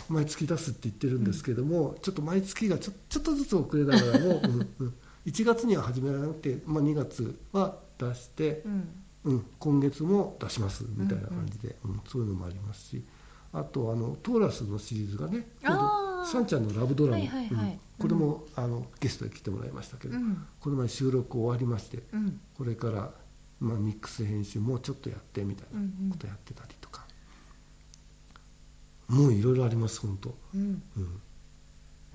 [0.10, 4.94] 毎月出すって言ってるんですけども、ちょっと毎月がちょちょっとずつ遅れながらも、う んうん、
[5.26, 8.90] 1月には始められなくて、まあ、2月は出してう、ん。
[9.26, 13.04] うん、今月も出しますみたいな感じで、うんそういうのもありますし
[13.54, 16.04] あとあのトーラスのシリーズがねあー。
[16.26, 17.72] サンちゃんのラブドラマ、はいはいはい。
[17.72, 17.80] うん。
[18.00, 20.46] これも、あのゲストで来てもらいましたけど、うん。
[20.60, 22.40] この前収録終わりましてうん。
[22.58, 23.12] これから、
[23.60, 25.80] まあ、ミックス編集もうちょっとやってみたいな
[26.12, 27.06] ことやってたりとか、
[29.08, 30.82] もういろいろあります本当、うん。
[30.98, 31.22] うん、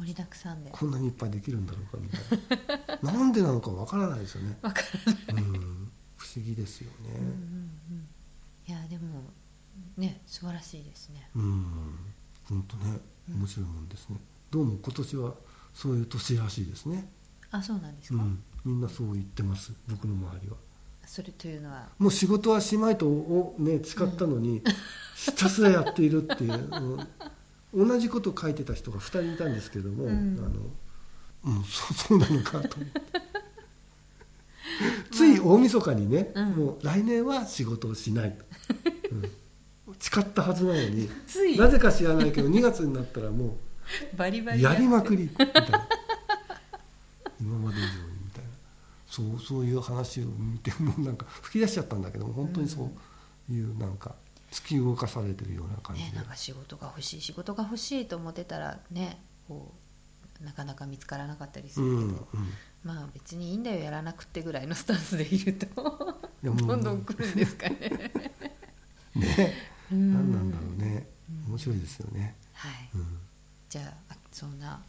[0.01, 0.71] 盛りだくさんで。
[0.71, 2.17] こんなにいっぱいできるんだろうかみた
[2.97, 3.13] いな。
[3.13, 4.81] なんでなのかわからないですよね、わか
[5.29, 5.45] らない。
[5.45, 8.09] うん、不思議ですよね、うんうんうん。
[8.67, 9.23] いやでも
[9.97, 11.29] ね素晴らしいですね。
[11.35, 11.65] うん。
[12.49, 14.17] 本当ね面白いもんですね、
[14.51, 15.35] どうも今年は
[15.75, 17.11] そういう年らしいですね、
[17.51, 19.73] あそうなんですか、うん、みんなそう言ってます。
[19.87, 20.57] 僕の周りは。
[21.05, 21.89] それというのは？
[21.99, 24.63] もう仕事はしまいとをね誓ったのに、
[25.17, 26.53] ひたすらやっているっていう、
[27.75, 27.89] うん。
[27.89, 30.39] 同じことを書いてた人が2人いたんですけども、うん。
[30.39, 30.49] あ
[31.51, 33.01] のうん、そそうなのかと思って。
[35.13, 36.51] つい大晦日にね、うん。
[36.53, 38.45] もう来年は仕事をしないと、
[39.13, 39.31] うん
[39.99, 41.09] 誓ったはずなのに
[41.57, 43.57] なぜか知らないけど2月になったらも
[44.17, 45.89] バリバうリやりまくりりみたいな
[47.41, 48.51] 今まで以上にみたいな。
[49.09, 52.91] そうそういう話を見てもうなんか吹き出しちゃったんだけども本当にそ
[53.51, 54.15] ういうなんか
[54.51, 59.73] 突き動かされてるような感じで、ねなんか仕事が欲しい仕事が欲しいと思ってたらねこ
[60.41, 62.19] うなかなか見つからなかったりするけど、うんうん。
[62.85, 65.67] まあ別にいいんだよやらなくてぐらいのスタンスでいると
[66.43, 68.13] どんどん来るんですかね。
[69.17, 69.55] ね。
[69.73, 71.07] うん何なんだろうね。
[71.49, 72.73] 面白いですよね、はい。
[72.95, 73.05] うん、
[73.69, 74.83] じゃあそんな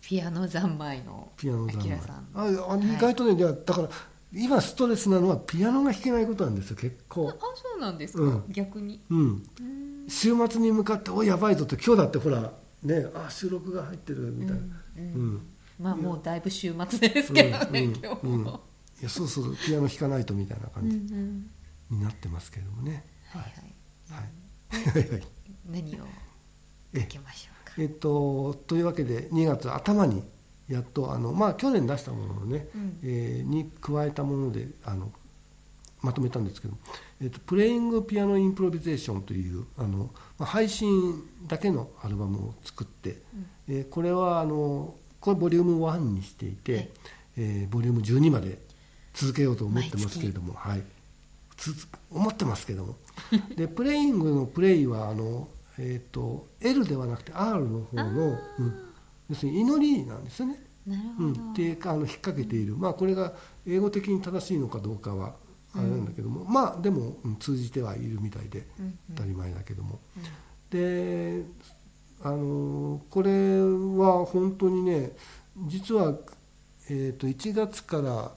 [0.00, 2.00] ピアノ三昧のピアノ三昧。
[2.34, 2.86] ああはい。
[2.86, 3.88] 意外とね、いやだから
[4.34, 7.38] 今ストレスなのはピアノが弾けないことなんですよ結あ構そ
[7.76, 8.44] うなんですか、うん。
[8.50, 9.00] 逆に。
[9.10, 9.20] うん。
[9.60, 10.06] うん。
[10.08, 14.62] 週末に向かって「おやばいぞ」って今日だってほらねあ収録が入ってるみたいな、
[14.98, 15.46] うんうん。
[15.80, 18.42] まあもうだいぶ週末ですけどね、うん今日うん。
[18.44, 18.60] も、
[19.00, 21.50] いやそうそうピアノ弾かないとみたいなうん感じうん
[21.90, 23.42] になってますけどもね、はい。
[23.42, 23.52] はい、
[24.10, 25.22] はい。
[25.70, 26.04] 何を
[26.94, 27.74] えいきましょうか。
[27.78, 30.22] えっとというわけで2月頭に
[30.68, 32.98] やっとあのまあ去年出したものをね、うん。
[33.02, 35.10] えーに加えたものであの
[36.00, 36.74] まとめたんですけど
[37.20, 43.20] 「えっと、 Praying Piano Improvisation」というあの、まあ、配信だけのアルバムを作って、
[43.68, 46.90] えーこれはあのこれボリューム1にしていて、はい。
[47.38, 48.58] えーボリューム12まで
[49.14, 50.82] 続けようと思ってますけれどもはい。
[52.12, 52.96] 思ってますけども
[53.56, 58.74] で Praying の Pray はあの、えー、と L ではなくて R の方の、うん、
[59.30, 63.32] 要するに祈りなんですよね、なるうん、ほど、ってあの引っ掛けている、まあ、これが
[63.66, 65.34] 英語的に正しいのかどうかは
[65.74, 68.98] あれなんだけども、まあでも、うん通じてはいるみたいでうんうん。
[69.14, 70.22] 当たり前だけども、うん。
[70.70, 71.44] で
[72.22, 75.12] あのこれは本当にね
[75.66, 76.14] 実は、
[76.90, 78.32] えー、と1月から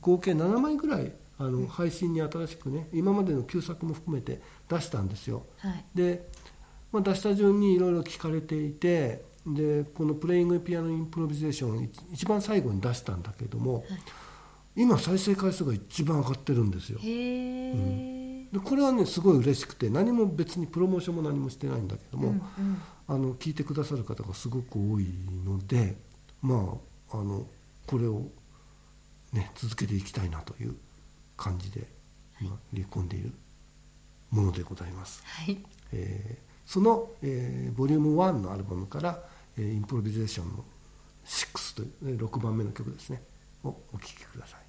[0.00, 5.44] 合計7枚ぐらいあの配信に新しくね今までの旧作も含めて出したんですよ。
[5.58, 5.84] はい。
[5.94, 6.28] で、
[6.92, 13.84] まあ、出した順にいろいろ聞かれていてでこの「プレイングピアノインプロビゼーション」一一番最後に出したんだけども、
[14.74, 16.98] 今再生回数が一番上がってるんですよ。
[17.02, 22.40] へえ、でこれはねすごい嬉しくて何も別にプロモーションも何もしてないんだけども、うんうん。
[23.08, 25.06] あの聞いてくださる方がすごく多い
[25.44, 25.96] ので
[26.42, 26.76] ま
[27.12, 27.46] ああの
[27.86, 28.22] これを、
[29.32, 30.74] ね、続けていきたいなという
[31.36, 31.86] 感じで、
[32.40, 33.32] まあ、入れ込んでいる
[34.30, 35.22] ものでございます。
[35.24, 35.58] はい
[35.92, 39.22] えーその、えーボリューム1のアルバムから、
[39.56, 40.64] えーインプロビゼーションの
[41.24, 43.22] 6というえー6番目の曲ですね
[43.62, 44.65] をお聴きください。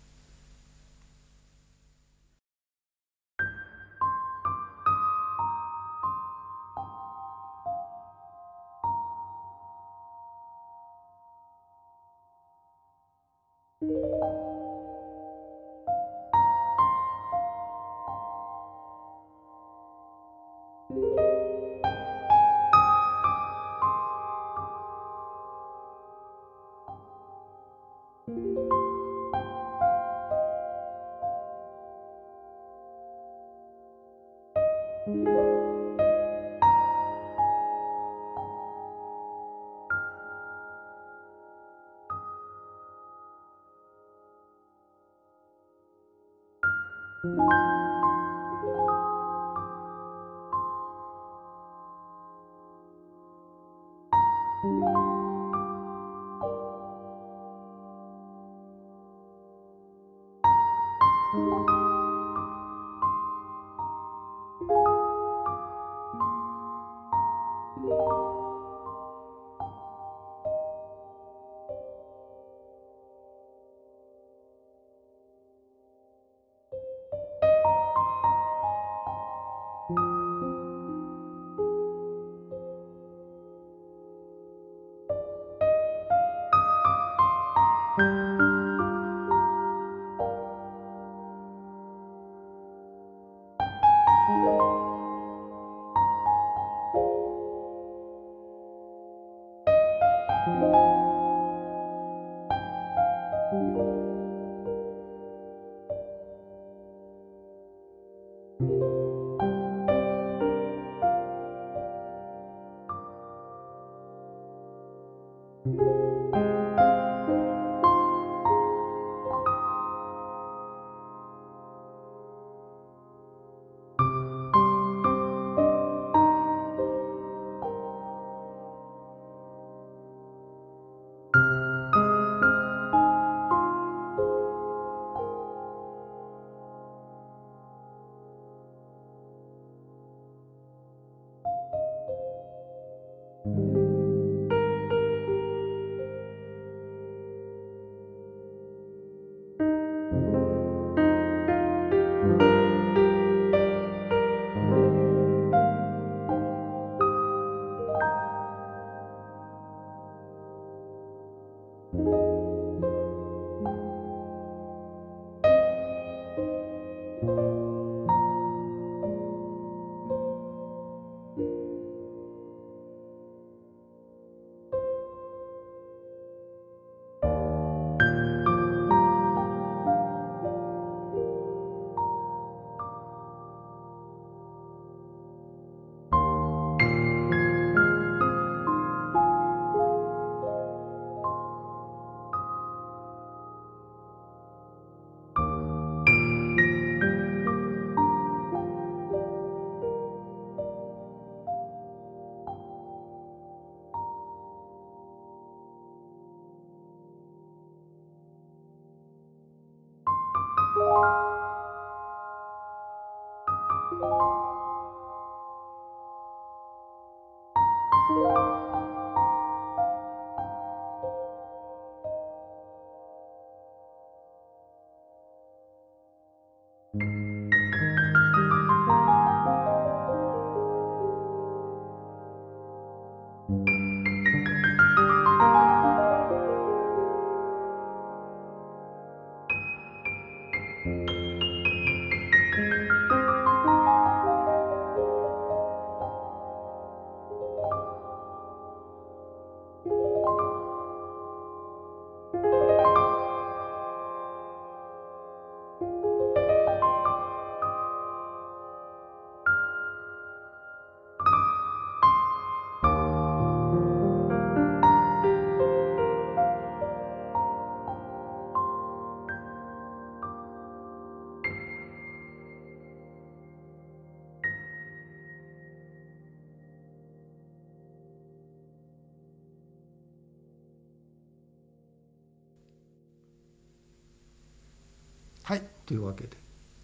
[285.88, 286.38] というわけで。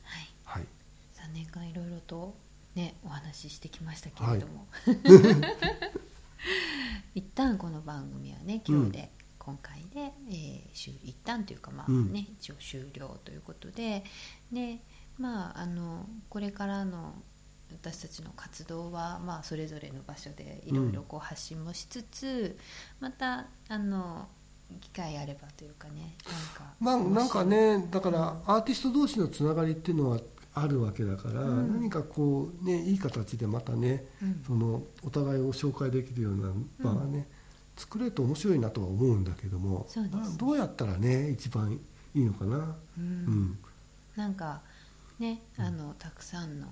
[0.04, 0.30] はい。
[0.46, 0.64] はい。
[1.16, 2.36] 3年間いろいろと
[2.74, 4.66] ねお話ししてきましたけれども、
[7.14, 12.14] 一旦この番組はね今日で、今回で、えー終一旦というかまあうん。
[12.14, 14.06] ね、一応終了ということで。
[14.52, 14.80] で
[15.20, 17.22] まああのこれからの
[17.74, 22.58] 私たちの活動は、まあ、それぞれの場所でいろいろこう発信もしつつ、
[23.00, 24.30] またあの
[24.82, 26.74] 機会あればというかねなんか。
[26.80, 30.20] まあなんかねだからアーティスト同士のつながりっていうのは
[30.56, 31.74] あるわけだから、うん。
[31.82, 34.44] 何かこうねいい形でまたね、うん。
[34.46, 36.52] そのお互いを紹介できるような
[36.84, 37.28] 場がね、
[37.76, 41.80] 作れると面白いなとは思うんだけどもねまあどうやったらね一番
[42.16, 43.06] いいのかな、ううん。
[43.46, 43.58] ん
[44.16, 44.62] なんか
[45.20, 46.68] ねあのたくさんの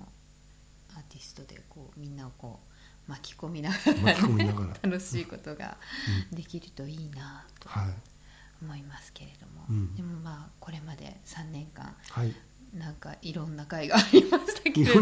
[0.95, 2.70] アーティストでこうみんなをこう
[3.11, 4.89] 巻き込みながら巻き込みながら。
[4.89, 5.77] 楽しいことが
[6.31, 7.93] できるといいなとはい。
[8.63, 9.95] 思いますけれども、うん。
[9.95, 12.33] でもまあこれまで3年間はい。
[12.73, 15.01] なんかいろんな会がありましたけど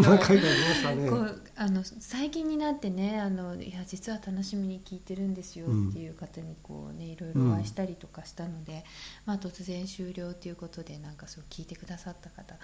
[1.56, 5.90] あの最近になってねあのいや実は楽しみに聞いてるんですようん。
[5.90, 8.84] っていう方にこう、ね、いろいろお会いしたりとかしたので、
[9.28, 12.56] まあ、突然終了ということでなんかそう聞いてくださった方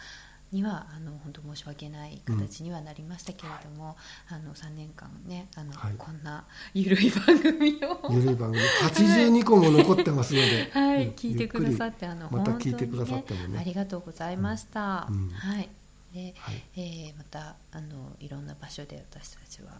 [0.51, 3.95] にはあの本当申し訳ない形にはなりましたけれども、
[4.29, 5.93] あの3年間ねあの、はい。
[5.97, 7.99] こんなゆるい番組を。
[8.11, 8.63] ゆるい番組。
[8.63, 11.11] 82個も残ってますので、 はい、うん。
[11.13, 13.59] 聞いてくださってあのまた聞いてくださってもね。
[13.59, 15.07] ありがとうございました。
[15.09, 15.29] うん。
[15.29, 15.69] はい。
[16.13, 16.63] で、はい。
[16.75, 19.71] えーまたあのいろんな場所で私たちは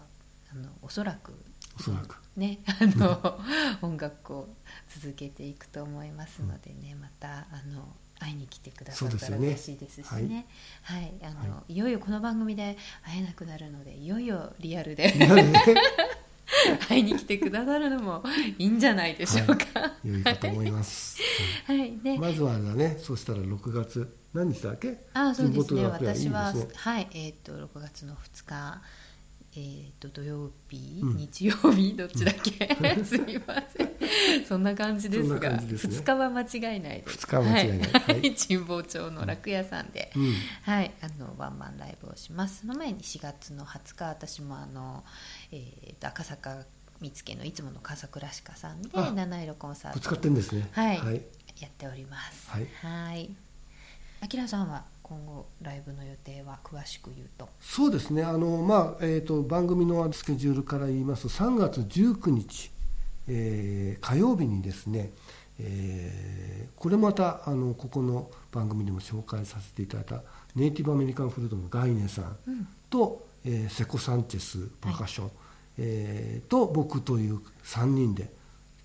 [0.51, 1.34] あのおそらく
[1.80, 2.18] おそらく。
[2.36, 3.39] ねあの
[3.82, 4.49] 音楽を
[4.89, 7.88] 続けていくと思いますのでね、またあの
[8.20, 10.45] 会いに来てくださったら嬉しいですしね。
[10.84, 15.13] はい、あの、い、よいよこの番組で会えなくなるので、いよいよリアルで。
[16.88, 18.24] 会いに来てくださるのも
[18.57, 19.66] いいんじゃないでしょうか。
[20.03, 21.20] 良いかと思います、
[21.66, 24.97] はい、で、まずはねそしたら6月何日だっけ？
[25.13, 25.86] あそうですね。
[25.86, 27.07] 私ははい。
[27.13, 28.82] えっ、と6月の2日
[29.58, 31.18] えー、と土曜日、うん。
[31.18, 32.68] 日曜日どっちだっけ？
[33.06, 34.45] すみません。
[34.45, 35.97] そんな感じですがですね。
[35.97, 36.41] 2日は間
[36.74, 37.18] 違いないです。
[37.20, 37.91] 二日は間違いない。
[37.91, 38.20] ははい。
[38.28, 38.36] い。
[38.36, 40.34] 神保町の楽屋さんで、うん。
[40.64, 42.62] はい、あのワンマンライブをします。
[42.62, 45.03] その前に4月の20日私もあの、
[45.51, 46.64] えー、と赤坂
[46.99, 50.68] 見附のいつもの笠倉歯科さんであ七色コンサートぶつかってんですね。
[50.72, 50.97] はい。
[50.99, 51.22] はい、
[51.60, 52.49] やっております。
[52.49, 52.68] はい。
[52.82, 53.30] はい。
[54.22, 54.84] あきらさんは？
[55.08, 57.47] 今後ライブの予定は詳しく言うと。
[57.62, 58.24] そうですね。
[58.24, 62.72] あの、まあえー、と番組のスケジュールから言いますと3月19日、
[63.28, 65.12] えー火曜日にですね、
[65.60, 70.22] えーこれまたあのここの番組でも紹介させていただいた
[70.56, 72.68] ネイティブアメリカンフルートのガイネさんうん。
[72.89, 75.32] と、えーセコ・サンチェスパーカッション、
[75.78, 78.32] えーと僕という3人で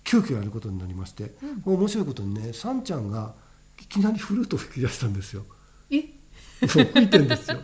[0.03, 1.31] 急遽やることになりまして、
[1.65, 3.33] 面白いことにねサンちゃんが
[3.81, 5.45] いきなりフルートを吹き出したんですよ。
[6.61, 7.57] えそう吹いてんですよ。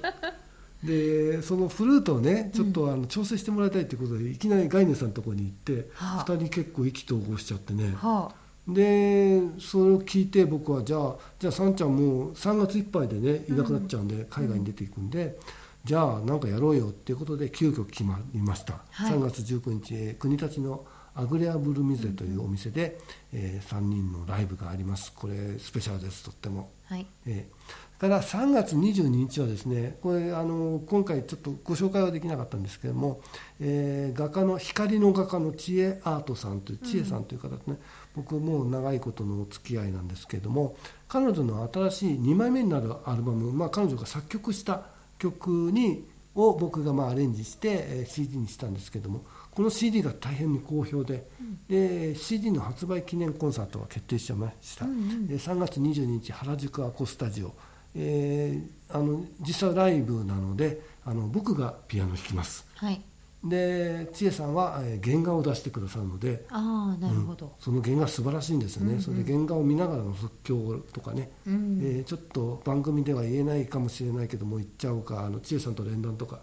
[0.84, 6.26] でそのフルートをねちょっとあの調整してもらいたいということで、いきなりガイネさんのところに行って、はあ。
[6.26, 8.32] 2人結構意気投合しちゃってね、は
[8.68, 15.40] でそれを聞いて僕はじゃあじゃあさんちゃんもう3月いっぱいでねいなくなっちゃうんで、海外に出ていくんで、
[15.84, 19.14] じゃあなんかやろうよっていうことで急遽決まりました、はい。
[19.14, 20.86] 3月19日えー国立の
[21.16, 23.00] アグレアブルミゼというお店で、
[23.34, 25.12] え3人のライブがあります。
[25.14, 26.70] これスペシャルですとっても。
[26.92, 27.08] あはい。
[27.26, 33.22] えーから3月22日はですねこれあの今回ちょっとご紹介はできなかったんですけれども、
[33.60, 37.78] えー画家の光の画家の知恵アートさんという知恵さんという方とね、
[38.16, 40.76] 僕もう長いことのお付き合いなんですけれども
[41.08, 44.82] 彼女の新しい2枚目になるアルバム、まあ、彼女が作曲した
[45.20, 51.28] 曲にを僕がまあアレンジして、えー CD にしたんですけどもこの CD が大変に好評で,、
[51.68, 57.56] で CD の発売記念コンサートが決定しました、で3月22日原宿アコスタジオ、
[57.98, 62.66] えーあの実際ライブなのであの僕がピアノ弾きます。
[62.76, 63.02] はい。
[63.44, 67.48] で千恵さんは、えー原画を出してくださるのでああなるほど。
[67.48, 71.80] うん、その原画素晴らしいんですよね、それで原画を見ながらの即興とかね、うん。
[71.84, 76.40] えーちょっと番組では言えないかもしれないけども言っちゃおうかあの千恵さんと連弾とか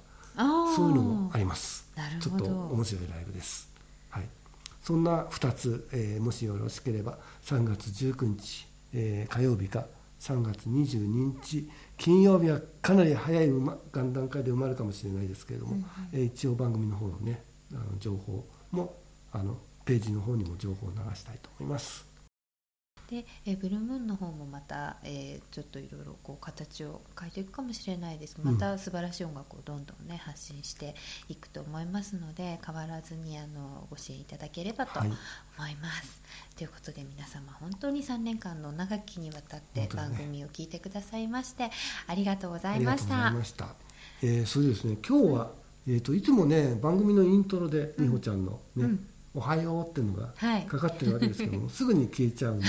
[0.76, 1.90] そういうのもあります。
[1.96, 3.68] なるちょっと面白いライブです、
[4.10, 4.24] はい、
[4.82, 9.86] そんな2つ、えーもしよろしければ3月19日、えー火曜日か
[10.24, 11.06] 3月22
[11.42, 11.68] 日
[11.98, 15.76] 金曜日はかなり早い馬段階で埋まるかもしれないですけれども、
[16.14, 18.94] えー一応番組の方のねあの情報も
[19.32, 22.06] あのページの方にも情報を流したいと思います
[23.08, 30.94] で、えーブルームーンの方もまた、えーちょっといろいろこう形を変えていくかもしれないですまた素晴らしい音楽をどんどんね発信して
[31.28, 35.08] いくと思いますので変わらずにあのご支援いただければとはい
[35.56, 36.20] 思います。
[36.56, 41.70] ということで皆様本当に3年間の長きにわたって番組を聞いてくださいまして
[42.06, 43.30] ありがとうございありがとうござました。
[43.30, 43.74] いました。
[44.22, 45.50] えーそれでですね、今日は、
[45.86, 50.62] えー、といつもね番組のイントロで美穂ちゃんのね、うんおはようっていうのがはい。
[50.62, 52.66] かかってるわけですけども、 すぐに消えちゃうんで、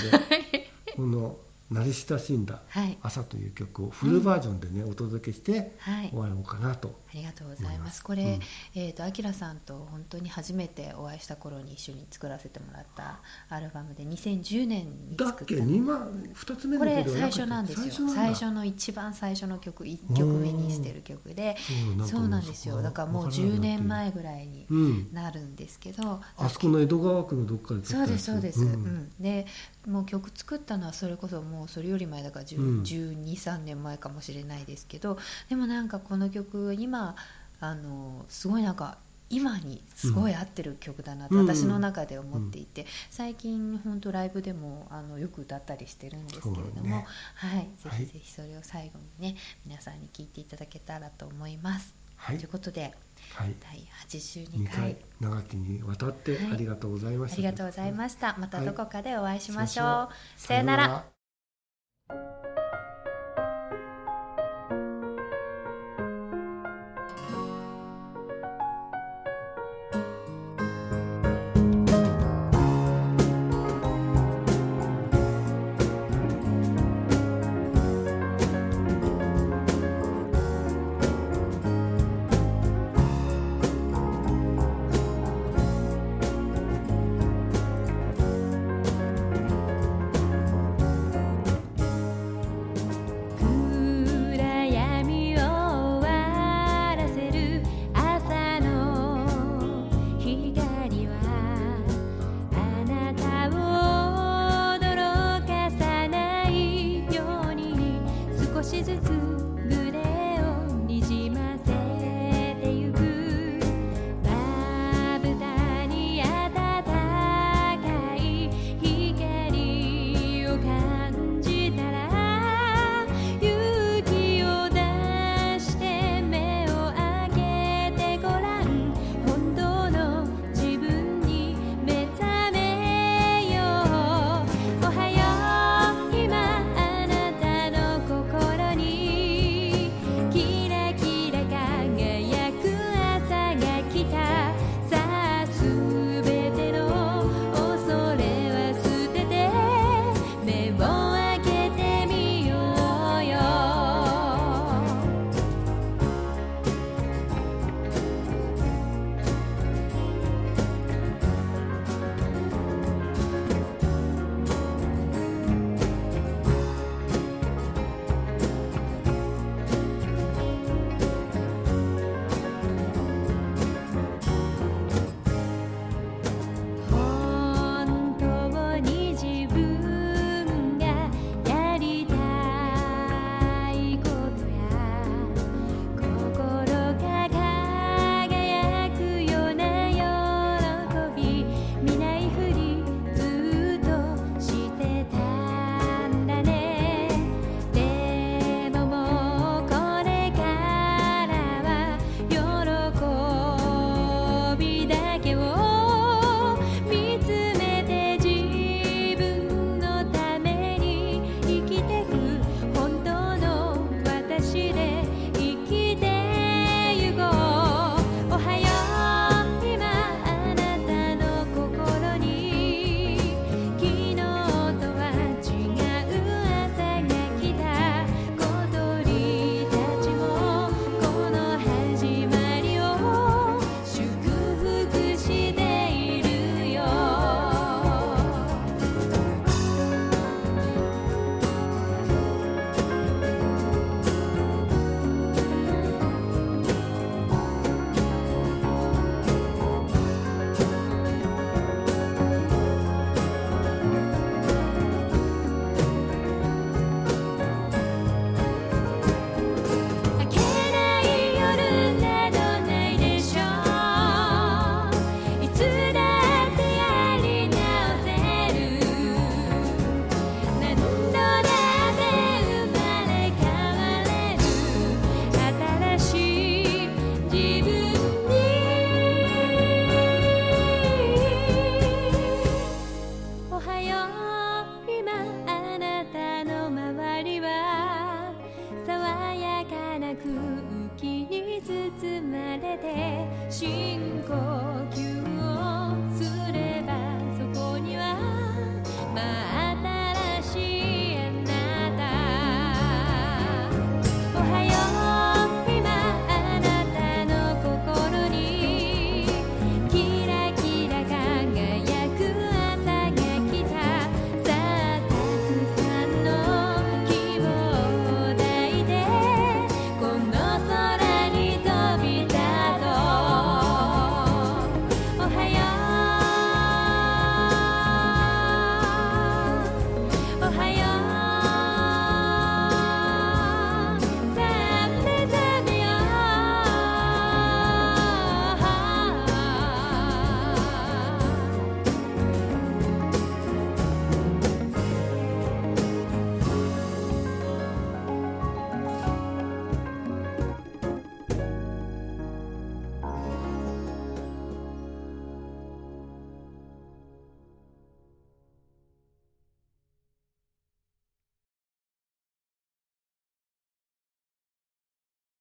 [0.95, 1.37] この
[1.71, 2.97] 慣れ親しんだはい。
[3.01, 6.09] 朝という曲をフルバージョンでね、お届けしてはい。
[6.09, 6.99] 終わろうかなと。
[7.09, 7.89] ありがとうございま。
[7.89, 7.97] す。
[7.97, 8.03] す。
[8.03, 8.27] これ、う
[8.79, 8.81] ん。
[8.81, 18.09] えっ、と、あきらさんと本当に初めてお会いした頃に一緒に作らせてもらったアルバムで2010年にだっけ作った二番二つ目のこれ最初なんですよ。
[18.09, 21.55] 最初の一番最初の曲1曲目にしてる曲で。
[22.05, 22.83] そうなんですよ。
[22.83, 23.77] だからもうわからなくな10ってる。
[23.77, 26.21] 年前ぐらいにうん、なるんですけど。
[26.37, 29.11] あそこの江戸川区のどっかで撮そうですそうです、ううんん。
[29.19, 29.47] で
[29.87, 32.81] もう曲作ったのはそれこそもうそれより前だからうん。
[32.83, 35.17] 1 2 3年前かもしれないですけど
[35.49, 37.15] でもなんかこの曲今
[37.59, 38.97] あのすごいなんか
[39.29, 41.47] 今にすごい合ってる曲だなとうん。
[41.47, 47.05] 私の中で思っていて、最近本当ライブでもあのよく歌ったりしてるんですけれども、ね。
[47.35, 51.95] はい、ぜはいひぜひそれを最後にね皆さんに聞いていただけたらと思います。
[52.17, 52.37] はい。
[52.37, 52.93] ということで
[53.33, 58.35] はい第82 2回回長きにわたってはいありがとうございました、ありがとうございました。
[58.37, 59.85] またどこかでお会いしましょう。
[59.85, 62.44] はいさよなら。